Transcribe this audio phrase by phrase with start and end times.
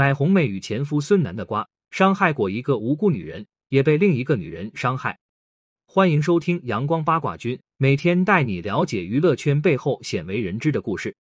[0.00, 5.18] 买红妹与前夫孙楠的瓜，伤害过一个无辜女人，也被另一个女人伤害。
[5.84, 11.14] 欢迎收听阳光八卦君，每天带你了解娱乐圈背后鲜为人知的故事。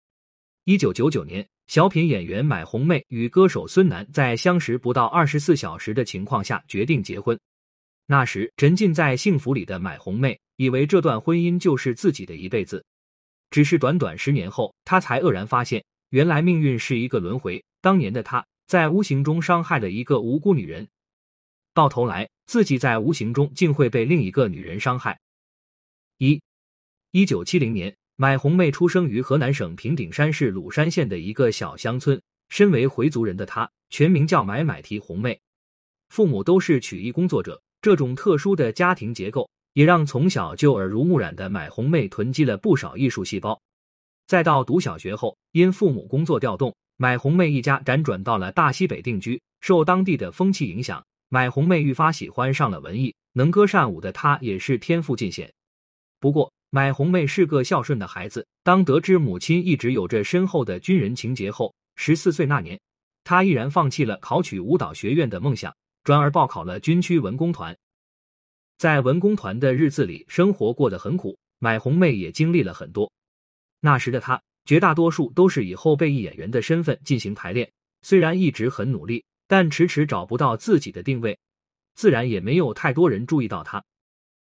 [0.64, 7.38] 一九九九年，小品演员买红妹与歌手孙楠在相识不到二十四小时的情况下决定结婚。
[8.06, 12.82] 那时沉浸在幸福里的买红妹，以为这段婚姻就是自己的一辈子。
[13.52, 17.62] 只是短短十年后，她才愕然发现，原来命运是一个轮回。
[17.82, 18.46] 当年的她。
[18.70, 20.88] 在无形中伤害了一个无辜女人，
[21.74, 25.20] 到头来自己在无形中竟会被另一个女人伤害。
[26.20, 26.40] 一，
[27.10, 32.22] 一九七零年，买红妹出生于河南省平顶山市鲁山县的一个小乡村。
[32.50, 35.42] 身为回族人的她，全名叫买买提红妹，
[36.10, 37.60] 父母都是曲艺工作者。
[37.82, 43.60] 这种特殊的家庭结构，也让从小就耳濡目染的买红妹囤积了不少艺术细胞。
[44.28, 46.76] 再到读小学后，因父母工作调动。
[47.02, 53.16] 买红妹一家辗转到了大西北定居，受当地的风气影响，买红妹愈发喜欢上了文艺。
[53.32, 55.50] 能歌善舞的她也是天赋尽显。
[56.20, 58.46] 不过，买红妹是个孝顺的孩子。
[58.66, 62.78] 当得知母亲一直有着深厚的军人情结后，十四岁那年，
[63.24, 67.74] 她毅然放弃了考取舞蹈学院的梦想，转而报考了军区文工团。
[68.78, 73.10] 在文工团的日子里，生活过得很苦，买红妹也经历了很多。
[73.80, 74.42] 那时的她。
[74.66, 77.72] 绝大多数都是以后备役演员的身份进行排练，
[78.02, 81.38] 虽然一直很努力，但迟迟找不到自己的定位，
[81.96, 83.84] 自然也没有太多人注意到他。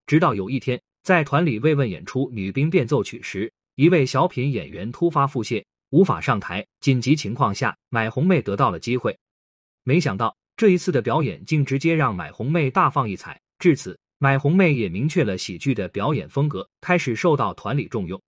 [0.05, 6.65] 直到有一天，在团里慰问演出《女兵变奏曲》时，一位小品演员突发腹泻，无法上台。
[6.81, 9.17] 紧急情况下，买红妹得到了机会。
[9.83, 13.39] 没想到这一次的表演竟直接让买红妹大放异彩。
[13.57, 18.21] 至此，买红妹也明确了喜剧的表演风格，开始受到团里重用。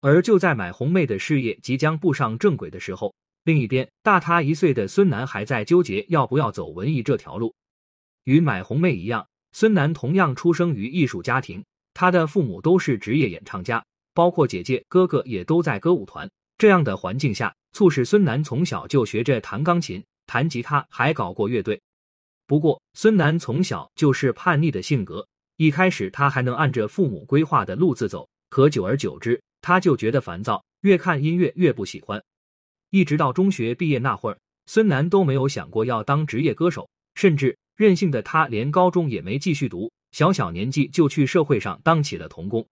[0.00, 7.54] 而就在买红妹的事业即将步上正轨的时候，另一边大他一岁的孙楠还在纠结要不要走文艺这条路。
[8.24, 13.84] 与买红妹一样，孙楠同样出生于艺术家庭，他的父母都是职业演唱家，
[14.14, 16.30] 包括姐姐哥哥也都在歌舞团。
[16.56, 21.80] 这样的环境下，促使孙楠从小就学着弹钢琴、弹吉他，还搞过乐队。
[22.46, 29.40] 不过，孙楠从小就是叛逆的性格，一开始他还能按着父母规划的路子走，可久而久之。
[29.60, 32.22] 他就觉得烦躁，越看音乐越不喜欢。
[32.90, 42.66] 一直到中学毕业那会儿，孙楠都没有想过要当职业歌手，甚至任性的他连高中也没继续读，小小年纪就去社会上当起了童工。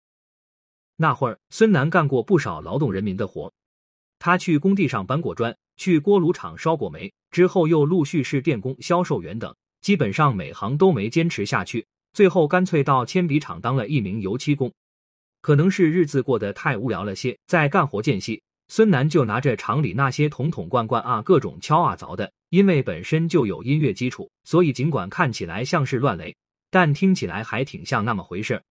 [0.97, 3.53] 那会儿，孙楠干过不少劳动人民的活，
[4.19, 14.72] 他去工地上搬过砖，去锅炉厂烧过煤，之后又陆续是电工、销售员等，基本上每行都没坚持下去，最后干脆到铅笔厂当了一名油漆工。
[15.41, 22.31] 可能是日子过得太无聊了些，在干活间隙，孙楠就拿着厂里那些桶桶罐罐啊，各种敲啊凿的。
[22.50, 26.34] 因为本身就有音乐基础，所以尽管看起来像是乱雷，
[26.71, 28.62] 但听起来还挺像那么回事。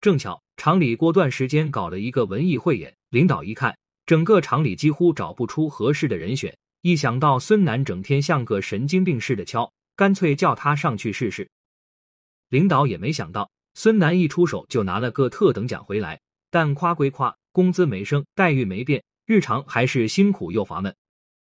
[0.00, 11.48] 正巧厂里过段时间搞了一个文艺汇演，领导一看，整个厂里几乎找不出合适的人选，一想到孙楠整天像个神经病似的敲，干脆叫他上去试试。
[12.48, 13.48] 领导也没想到。
[13.74, 16.20] 孙楠一出手就拿了个特等奖回来，
[16.50, 20.94] 但夸归夸，工资没升，待遇没变，日常还是辛苦又乏闷。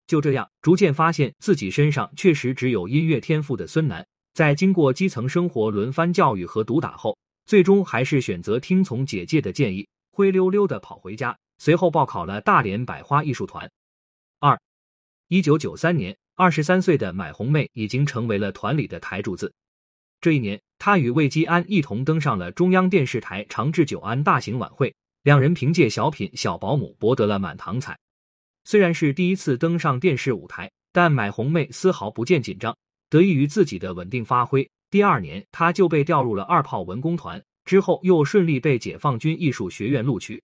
[0.06, 13.70] 就这样，逐渐发现自己身上确实只有音乐天赋的孙楠，在经过基层生活轮番教育和毒打后，最终还是选择听从姐姐的建议，灰溜溜的跑回家，随后报考了大连百花艺术团。
[14.40, 14.60] 二，
[15.28, 19.54] 一九九三年，二十三岁的买红妹已经成为了团里的台柱子。
[20.22, 28.00] 这一年，他与魏基安一同登上了中央电视台长治久安大型晚会，两人凭借小品《小保姆》博得了满堂彩。
[28.64, 32.76] 虽然是第一次登上电视舞台，但买红妹丝毫不见紧张，
[33.10, 34.68] 得益于自己的稳定发挥。
[34.90, 40.42] 第二年，他就被调入了二炮文工团，之后又顺利被解放军艺术学院录取。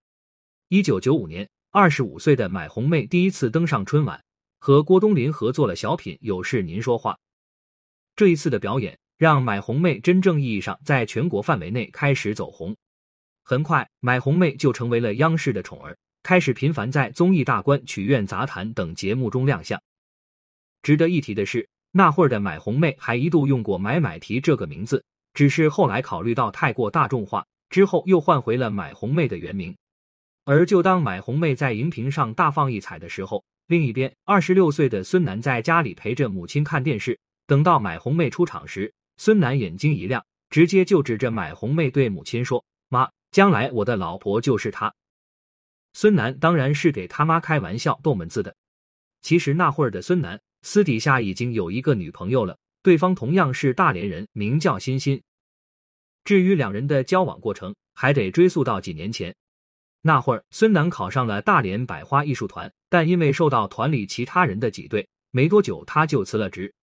[0.67, 4.21] 一九九五年，二十五岁的买红妹第一次登上春晚，
[4.59, 7.13] 和郭冬临合作了小品《有事您说话》。
[8.17, 8.97] 这一次的表演。
[9.17, 12.75] 让买红妹真正意义上在全国范围内开始走红，
[13.43, 19.81] 很快买红妹就成为了央视的宠儿，开始频繁在综艺大观、曲苑杂谈等节目中亮相。
[20.81, 25.03] 值得一提的是，那会儿的买红妹还一度用过“买买提”这个名字，
[25.33, 29.73] 只是后来考虑到太过大众化，之后又换回了买红妹的原名。
[30.43, 38.93] 而就当买红妹在荧屏上大放异彩的时候，另一边，二十六岁的孙楠在家里陪着母亲看电视，等到买红妹出场时。
[39.17, 44.93] 孙楠眼睛一亮，直接就指着买红妹对母亲说：“妈，将来我的老婆就是她。”
[45.93, 48.55] 孙楠当然是给他妈开玩笑逗闷子的。
[49.21, 55.21] 其实那会儿的孙楠私底下已经有一个女朋友了，对方同样是大连人，名叫欣欣。
[56.23, 59.33] 至于两人的交往过程，还得追溯到几年前。
[60.01, 66.73] 那会儿，孙楠考上了大连百花艺术团，但因为受到团里其他人的挤兑，没多久他就辞了职。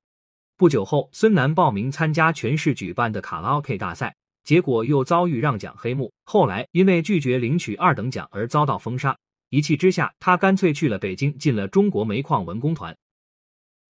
[0.57, 4.15] 不久后，孙楠报名参加全市举办的卡拉 OK 大赛，
[4.45, 6.13] 结果又遭遇让奖黑幕。
[6.25, 9.17] 后来因为拒绝领取二等奖而遭到封杀，
[9.51, 12.97] 一气之下，他干脆去了北京，进了中国煤矿文工团。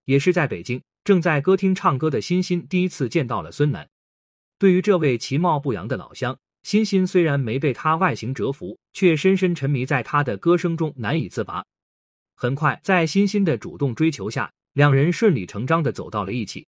[0.07, 3.89] 也是在北京，正在歌厅唱歌的欣欣第一次见到了孙楠。
[4.59, 11.65] 对于这位其貌不扬的老乡，欣欣虽然没被他外形折服，却深深沉迷在他的歌声中难以自拔。
[12.35, 16.67] 很快，在欣欣的主动追求下，两人顺理成章的走到了一起。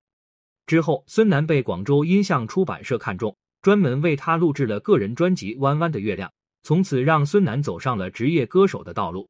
[0.66, 6.28] 之后，孙楠被广州音像出版社看中，专门为他录制了个人专辑《弯弯的月亮》，
[6.62, 9.28] 从此让孙楠走上了职业歌手的道路。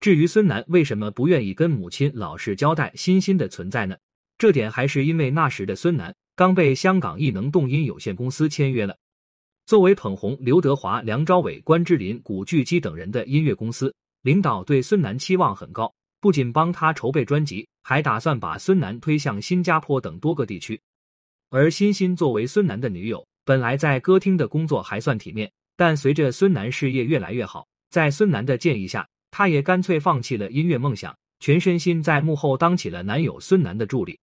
[0.00, 3.96] 至于孙楠为什么不愿意跟母亲老实交代欣欣的存在呢？
[4.38, 8.96] 这点还是因为那时的孙楠刚被香港艺能动音有限公司签约了，
[9.66, 15.94] 作为捧红刘德华、梁朝伟、关之琳、古巨基等人的音乐公司，领导对孙楠期望很高。
[16.20, 20.80] 不仅帮他筹备专辑，还打算把孙楠推向新加坡等多个地区。
[21.48, 34.18] 而欣欣作为孙楠的女友，本来在歌厅的工作还算体面，但随着孙楠事业越来越好，在孙楠的建议下，她也干脆放弃了音乐梦想，全身心在幕后当起了男友孙楠的助理。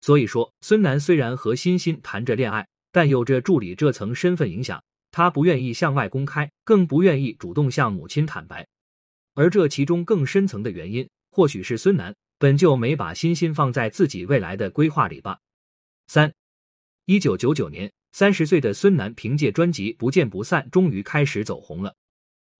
[0.00, 8.66] 所以说，孙楠虽然和欣欣谈着恋爱，但有着助理这层身份影响，他不愿意向外公开，更不愿意主动向母亲坦白。
[9.34, 15.38] 而这其中更深层的原因，或许是孙楠本就没把欣欣放在自己未来的规划里吧。
[16.06, 16.32] 三，
[17.06, 21.94] 一九九九年，三十岁的孙楠凭借专辑《不见不散》终于开始走红了。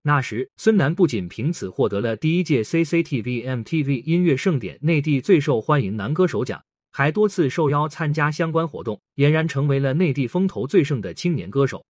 [0.02, 11.84] 那时，孙楠不仅凭此获得了第一届 CCTV MTV 音乐盛典内地最受欢迎男歌手奖，还多次受邀参加相关活动，俨然成为了内地风头最盛的青年歌手。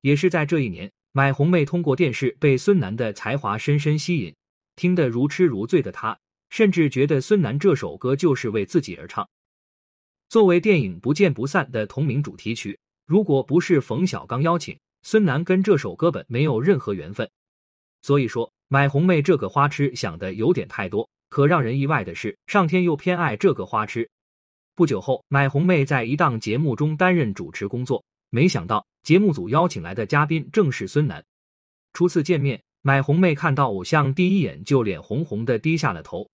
[0.00, 0.90] 也是在这一年。
[1.16, 4.34] 买红妹通过电视被孙楠的才华深深吸引，
[4.74, 6.18] 听得如痴如醉的她，
[6.50, 9.28] 甚至觉得孙楠这首歌就是为自己而唱。
[10.28, 12.76] 作为电影《不见不散》的同名主题曲，
[13.06, 17.30] 如果不是冯小刚邀请，孙楠跟这首歌本没有任何缘分。
[18.02, 21.08] 所以说，买红妹这个花痴想的有点太多。
[21.28, 24.10] 可让人意外的是，上天又偏爱这个花痴。
[24.74, 28.04] 不久后，买红妹在一档节目中担任主持工作。
[28.30, 31.22] 没想到节目组邀请来的嘉宾正是孙楠。
[31.92, 36.26] 初次见面，买红妹看到偶像第一眼就脸红红的低下了头。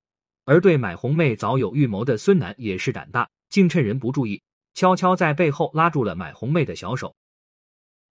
[0.45, 4.41] 而对买红妹早有预谋的孙楠也是胆大，竟趁人不注意，
[4.75, 7.13] 悄悄在背后拉住了买红妹的小手。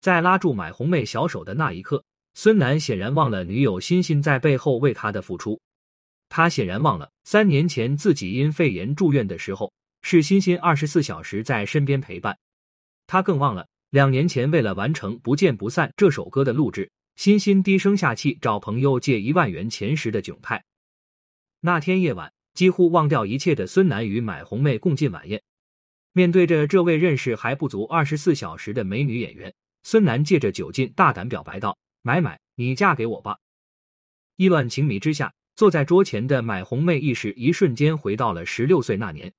[0.01, 2.03] 在拉住买红妹小手的那一刻，
[2.33, 5.57] 孙楠显然忘了女友欣欣在背后为他的付出。
[6.27, 9.71] 他显然忘了三年前自己因肺炎住院的时候，
[10.01, 12.37] 是欣欣二十四小时在身边陪伴。
[13.07, 13.65] 他更忘了。
[13.91, 20.63] 两年前，为了完成《不见不散》这首歌的录制，欣欣低声下气找朋友借一万元钱时的窘态。
[21.61, 25.41] 那天夜晚，几乎忘掉一切的孙楠与买红妹共进晚宴。
[26.13, 29.51] 面对着这位认识还不足二十四小时的美女演员，
[29.81, 33.39] 孙楠借着酒劲大胆表白道：“买买，你嫁给我吧！”
[34.37, 39.33] 意乱情迷之下，坐在桌前的买红妹意识一瞬间回到了十六岁那年。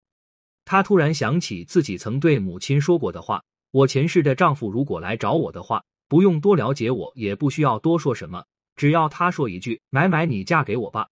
[0.65, 3.45] 她突然想起自己曾对母亲说过的话。
[3.73, 11.09] 我前世的丈夫如果来找我的话，不用多了解我，也不需要多说什么，只要他说一句“买买，你嫁给我吧”，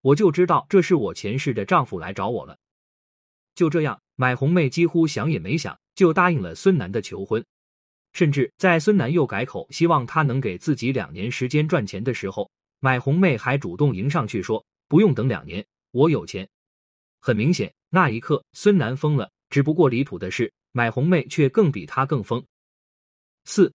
[0.00, 2.56] 我就知道这是我前世的丈夫来找我了。
[3.56, 7.44] 就这样，买红妹几乎想也没想就答应了孙楠的求婚，
[8.12, 12.48] 甚至在孙楠又改口希望他能给自己两年时间赚钱的时候，
[12.78, 16.48] 买红妹还主动迎上去说：“不用等两年，我有钱。”
[17.20, 19.28] 很明显，那一刻孙楠疯了。
[19.50, 20.52] 只不过离谱的是。
[20.72, 22.44] 买红妹却更比他更疯。
[23.44, 23.72] 四，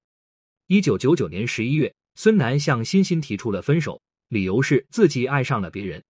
[0.68, 6.04] 一九九九年十一月，孙楠向欣欣提出了分手，理由是自己爱上了别人。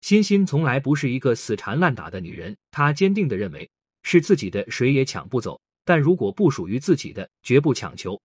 [0.00, 3.68] 欣欣从来不是一个死缠烂打的女人，她坚定的认为
[4.02, 8.20] 是自己的谁也抢不走，但如果不属于自己的，绝不强求。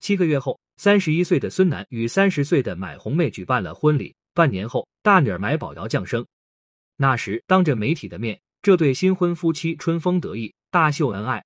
[0.00, 4.14] 七个月后，三十一岁的孙楠与三十岁的买红妹举办了婚礼。
[4.34, 6.24] 半年后，大女儿买宝瑶降生。
[6.96, 10.54] 那时，当着媒体的面，这对新婚夫妻春风得意。
[10.70, 11.42] 大秀恩爱，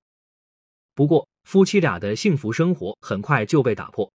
[0.93, 4.11] 不过夫妻俩的幸福生活很快就被打破。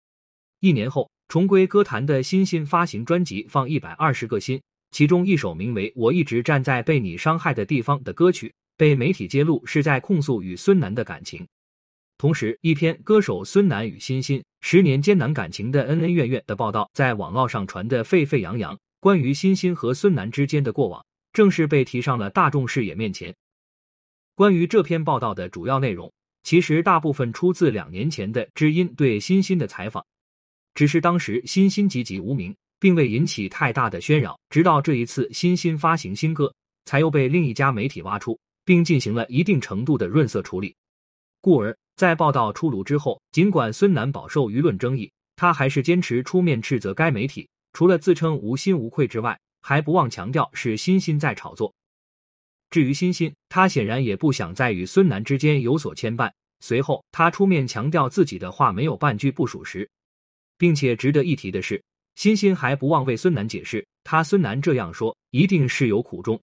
[0.61, 4.57] 一年后，重归歌坛的欣欣发行专辑《放一百二十个心》，
[4.89, 11.45] 其中一首名为《我一直站在被你伤害的地方》的歌曲，被媒体揭露是在控诉与孙楠的感情。
[12.17, 18.75] 同时，一篇歌手孙楠与欣欣十年艰难感情的恩恩怨怨的报道在网络上传得沸沸扬扬。
[18.99, 23.35] 关于欣欣和孙楠之间的过往，正式被提上了大众视野面前。
[24.35, 26.11] 关于这篇报道的主要内容，
[26.43, 30.05] 其实大部分出自两年前的知音对欣欣的采访，
[30.73, 34.37] 只是当时欣欣籍籍无名，并未引起太大的喧扰。
[34.49, 40.75] 直到这一次欣欣发行新歌，才又被另一家媒体挖出，并进行了一定程度的润色处理。
[41.39, 51.73] 故而，在报道出炉之后，尽管孙楠饱受舆论争议，他还是坚持出面斥责该媒体，除了自称无心无愧之外，还不忘强调是欣欣在炒作。
[52.75, 56.29] 至于欣欣，他显然也不想再与孙楠之间有所牵绊。
[56.59, 59.89] 随后，他出面强调自己的话没有半句不属实，
[60.57, 61.81] 并且值得一提的是，
[62.15, 66.37] 欣欣还不忘为孙楠解释，他孙楠这样说一定是有苦衷。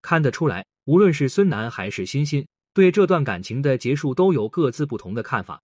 [0.00, 5.60] 看得出来，无论是孙楠还是欣欣，对这段感情的结束都有各自不同的看法。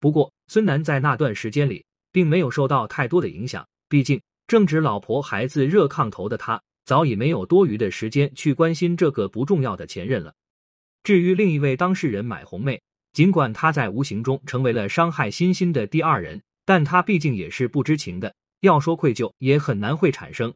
[0.00, 6.60] 不过，孙楠在那段时间里并没有受到太多的影响，毕竟正值老婆孩子热炕头的他。
[6.86, 10.32] 早已没有多余的时间去关心这个不重要的前任了。
[11.02, 12.80] 至于另一位当事人买红妹，
[13.12, 20.54] 尽管她在无形中成为了伤害欣欣的第二人，但她毕竟也是不知情的，要说愧疚也很难会产生。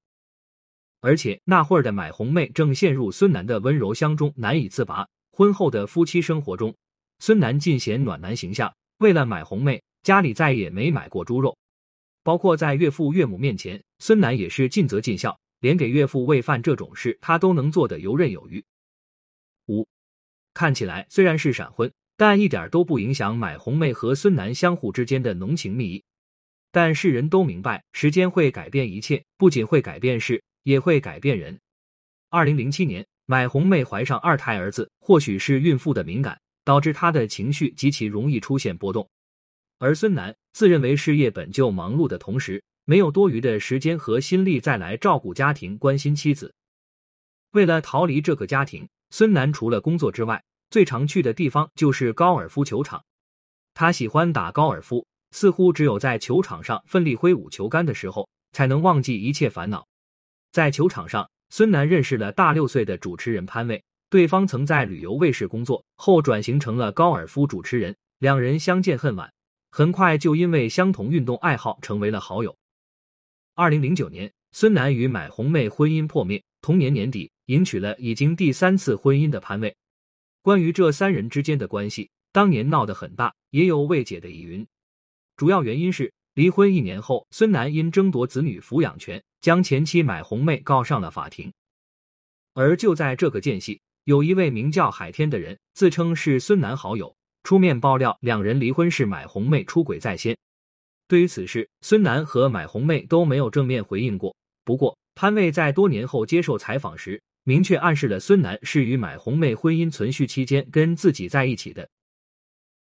[1.01, 5.09] 而且那会儿的买红妹正陷入孙楠的温柔乡中难以自拔。
[5.33, 6.73] 婚后的夫妻生活中，
[7.19, 8.73] 孙楠尽显暖男形象。
[8.99, 11.57] 为了买红妹，家里再也没买过猪肉，
[12.23, 15.37] 包括在岳父岳母面前，孙楠也是尽责尽孝。
[15.61, 18.65] 连给岳父喂饭这种事，他都能做得游刃有余。
[19.67, 19.87] 五，
[20.53, 26.05] 看起来虽然是闪婚，但一点都不影响买红妹和孙楠相互之间的浓情蜜意。
[26.73, 31.59] 但世人都明白，时间会改变一切，不仅会改变事，也会改变人。
[32.29, 39.09] 二零零七年，买红妹怀上二胎儿子，或许是孕妇的敏感，导致她的情绪极其容易出现波动。
[39.79, 46.53] 而孙楠自认为事业本就忙碌的同时，没有多余的时间和心力再来照顾家庭、关心妻子。
[47.53, 53.01] 为了逃离这个家庭，孙楠除了工作之外，最常去的地方就是高尔夫球场。
[53.75, 59.87] 他喜欢打高尔夫，似乎只有在球场上奋力挥舞球杆的时候，才能忘记一切烦恼。
[60.51, 67.97] 在球场上，孙楠认识了大六岁的主持人潘卫，对方曾在旅游卫视工作，后转型成了高尔夫主持人。
[68.19, 69.33] 两人相见恨晚，
[69.71, 72.57] 很快就因为相同运动爱好成为了好友。
[73.61, 76.43] 二零零九年，孙楠与买红妹婚姻破灭。
[76.63, 79.77] 同年年底，迎娶了已经第三次婚姻的潘蔚。
[80.41, 84.67] 关于这三人之间的关系，当年闹得很大，也有未解的疑云。
[85.37, 91.53] 主要原因是离婚一年后，孙楠因争夺子女抚养权，将前妻买红妹告上了法庭。
[92.55, 100.35] 而就在这个间隙，有一位名叫海天的人，自称是孙楠好友，出面爆料两人离婚是买红妹出轨在先。
[101.11, 104.33] 对于此事，孙楠和买红妹都没有正面回应过。
[104.65, 111.89] 不过，潘卫在多年后接受采访时，明确暗示了孙楠是与买红妹婚姻存续期间跟自己在一起的。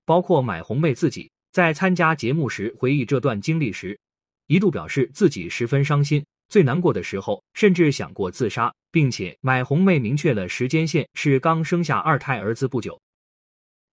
[0.05, 3.99] 包括买红妹自己在参加节目时回忆这段经历时，
[4.47, 12.97] 一度表示自己十分伤心，最难过的时候甚至想过自杀，并且买红妹明确了时间线是刚生下二胎儿子不久。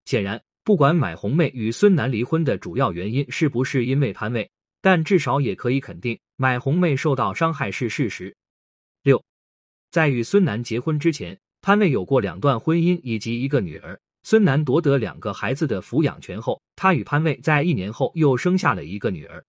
[0.06, 0.40] 显然。
[0.68, 8.36] 不管买红妹与孙楠离婚的主要原因是不是因为潘卫，但至少也可以肯定买红妹受到伤害是事实。
[9.02, 9.24] 六，
[9.92, 13.98] 在与孙楠结婚之前，潘卫有过两段婚姻以及一个女儿。
[14.24, 19.42] 孙楠夺得两个孩子的抚养权后，他与潘卫在一年后又生下了一个女儿。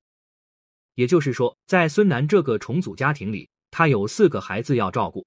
[0.95, 5.27] 也就是说，在孙楠这个重组家庭里，他有四个孩子要照顾。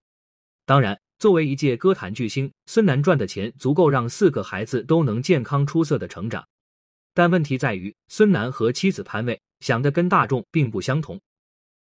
[0.65, 0.97] 当然。
[1.21, 6.43] 作为一届歌坛巨星，孙楠赚的钱足够让四个孩子都能健康出色的成长。
[7.13, 11.21] 但问题在于，孙楠和妻子潘卫想的跟大众并不相同。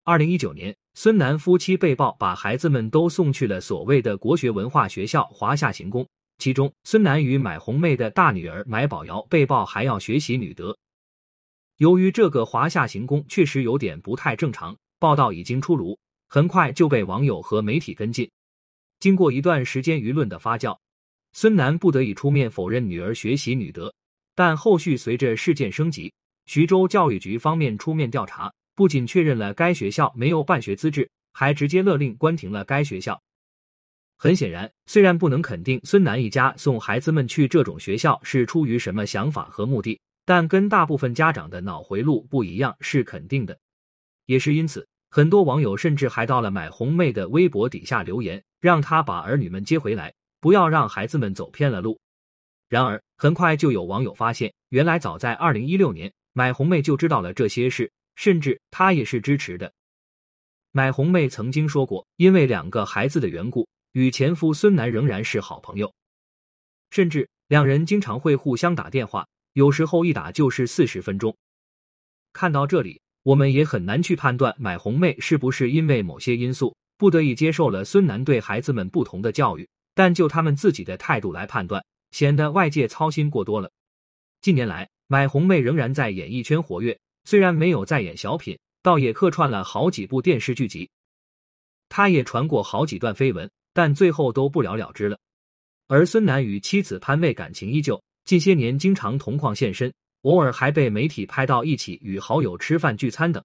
[0.04, 10.78] 二零一九年，孙楠夫妻被曝把孩子们都送去了所谓的国学文化学校华夏行宫，其中孙楠与买红妹的大女儿买宝瑶被曝还要学习女德。
[11.78, 15.98] 由于这个华夏行宫确实有点不太正常，报道已经出炉，
[16.30, 18.30] 很快就被网友和媒体跟进。
[19.04, 20.80] 经过一段时间舆论的发酵，
[21.34, 23.94] 孙楠不得已出面否认女儿学习女德。
[24.34, 26.14] 但后续随着事件升级，
[26.46, 33.22] 徐州教育局方面出面调查，不仅确认了该学校没有办学资质，还直接勒令关停了该学校。
[34.16, 43.60] 很显然，虽然不能肯定孙楠一家送孩子们去这种学校是出于什么想法和目的，但跟大部分家长的脑回路不一样是肯定的。
[44.28, 48.42] 也是因此，很多网友甚至还到了买红妹的微博底下留言。
[48.64, 52.00] 让他把儿女们接回来，不要让孩子们走偏了路。
[52.70, 59.74] 然而，很快就有网友发现，原来早在二零一六年，买红妹就知道了这些事，甚至她也是支持的。
[60.72, 65.94] 买红妹曾经说过，因为两个孩子的缘故，与前夫孙楠仍然是好朋友，
[66.90, 71.36] 甚至两人经常会互相打电话，有时候一打就是四十分钟。
[72.32, 83.70] 看到这里，我们也很难去判断买红妹是不是因为某些因素不得已接受了孙楠对孩子们不同的教育，但就他们自己的态度来判断，显得外界操心过多了。
[84.40, 88.58] 近年来，买红妹仍然在演艺圈活跃，虽然没有再演小品。
[88.82, 90.90] 倒也客串了好几部电视剧集，
[91.90, 95.20] 他也传过好几段绯闻，但最后都不了了之了。
[95.88, 103.44] 而孙楠与妻子潘妹感情依旧，近些年经常同框现身，偶尔还被媒体拍到一起与好友吃饭聚餐等。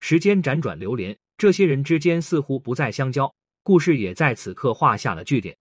[0.00, 5.56] 时间辗转流连，这些人之间似乎不再相交，故事也在此刻画下了句点。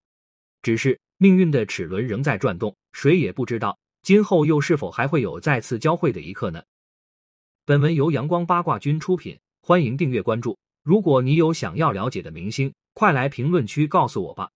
[0.63, 6.63] 只是命运的齿轮仍在转动，谁也不知道今后又是否还会有再次交汇的一刻呢？
[7.63, 10.57] 本文由阳光八卦君出品，欢迎订阅关注。
[10.81, 14.49] 如果你有想要了解的明星，快来评论区告诉我吧。